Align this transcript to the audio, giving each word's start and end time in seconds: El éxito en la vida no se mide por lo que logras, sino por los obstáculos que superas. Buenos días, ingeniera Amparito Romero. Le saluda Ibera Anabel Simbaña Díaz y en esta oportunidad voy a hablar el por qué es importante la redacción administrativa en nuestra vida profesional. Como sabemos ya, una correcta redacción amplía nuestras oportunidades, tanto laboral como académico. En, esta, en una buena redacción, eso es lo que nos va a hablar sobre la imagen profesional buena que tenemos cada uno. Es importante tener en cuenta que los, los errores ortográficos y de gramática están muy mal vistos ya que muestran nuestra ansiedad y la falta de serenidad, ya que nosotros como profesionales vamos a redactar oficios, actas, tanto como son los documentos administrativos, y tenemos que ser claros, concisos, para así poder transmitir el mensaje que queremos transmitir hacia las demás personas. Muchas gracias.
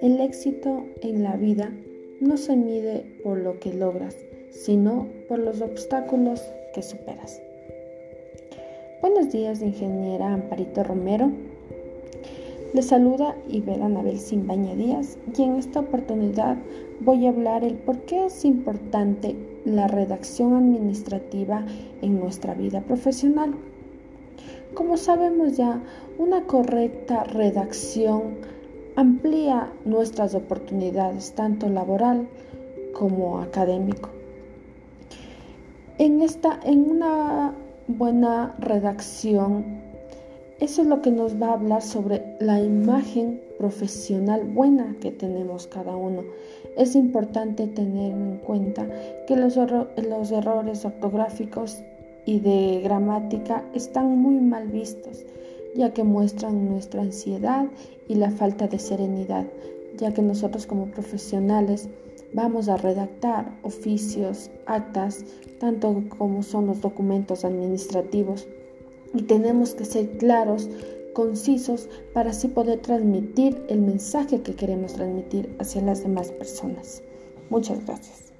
El 0.00 0.20
éxito 0.20 0.84
en 1.00 1.24
la 1.24 1.36
vida 1.36 1.72
no 2.20 2.36
se 2.36 2.54
mide 2.54 3.04
por 3.24 3.38
lo 3.38 3.58
que 3.58 3.74
logras, 3.74 4.16
sino 4.50 5.08
por 5.28 5.40
los 5.40 5.60
obstáculos 5.60 6.40
que 6.74 6.82
superas. 6.82 7.42
Buenos 9.00 9.32
días, 9.32 9.62
ingeniera 9.62 10.32
Amparito 10.32 10.84
Romero. 10.84 11.32
Le 12.72 12.82
saluda 12.82 13.36
Ibera 13.48 13.86
Anabel 13.86 14.18
Simbaña 14.18 14.76
Díaz 14.76 15.18
y 15.36 15.42
en 15.42 15.56
esta 15.56 15.80
oportunidad 15.80 16.58
voy 17.00 17.26
a 17.26 17.30
hablar 17.30 17.64
el 17.64 17.74
por 17.74 18.02
qué 18.02 18.26
es 18.26 18.44
importante 18.44 19.34
la 19.64 19.88
redacción 19.88 20.54
administrativa 20.54 21.66
en 22.02 22.20
nuestra 22.20 22.54
vida 22.54 22.82
profesional. 22.82 23.54
Como 24.76 24.98
sabemos 24.98 25.56
ya, 25.56 25.80
una 26.18 26.42
correcta 26.42 27.24
redacción 27.24 28.36
amplía 28.94 29.72
nuestras 29.86 30.34
oportunidades, 30.34 31.32
tanto 31.32 31.70
laboral 31.70 32.28
como 32.92 33.40
académico. 33.40 34.10
En, 35.96 36.20
esta, 36.20 36.60
en 36.62 36.90
una 36.90 37.54
buena 37.88 38.54
redacción, 38.58 39.80
eso 40.60 40.82
es 40.82 40.88
lo 40.88 41.00
que 41.00 41.10
nos 41.10 41.40
va 41.40 41.48
a 41.48 41.54
hablar 41.54 41.80
sobre 41.80 42.36
la 42.38 42.60
imagen 42.60 43.40
profesional 43.58 44.44
buena 44.44 44.94
que 45.00 45.10
tenemos 45.10 45.66
cada 45.68 45.96
uno. 45.96 46.22
Es 46.76 46.94
importante 46.96 47.66
tener 47.66 48.12
en 48.12 48.36
cuenta 48.44 48.86
que 49.26 49.36
los, 49.36 49.56
los 49.56 50.32
errores 50.32 50.84
ortográficos 50.84 51.82
y 52.26 52.40
de 52.40 52.80
gramática 52.82 53.64
están 53.72 54.18
muy 54.18 54.34
mal 54.40 54.68
vistos 54.68 55.24
ya 55.76 55.92
que 55.92 56.04
muestran 56.04 56.68
nuestra 56.68 57.02
ansiedad 57.02 57.66
y 58.08 58.14
la 58.14 58.30
falta 58.30 58.66
de 58.66 58.78
serenidad, 58.78 59.46
ya 59.98 60.12
que 60.12 60.22
nosotros 60.22 60.66
como 60.66 60.86
profesionales 60.86 61.88
vamos 62.32 62.68
a 62.68 62.76
redactar 62.76 63.58
oficios, 63.62 64.50
actas, 64.66 65.24
tanto 65.60 66.04
como 66.16 66.42
son 66.42 66.66
los 66.66 66.80
documentos 66.80 67.44
administrativos, 67.44 68.48
y 69.14 69.22
tenemos 69.22 69.74
que 69.74 69.84
ser 69.84 70.18
claros, 70.18 70.68
concisos, 71.14 71.88
para 72.12 72.30
así 72.30 72.48
poder 72.48 72.80
transmitir 72.80 73.62
el 73.68 73.80
mensaje 73.80 74.42
que 74.42 74.54
queremos 74.54 74.94
transmitir 74.94 75.54
hacia 75.58 75.80
las 75.82 76.02
demás 76.02 76.30
personas. 76.32 77.02
Muchas 77.48 77.84
gracias. 77.86 78.32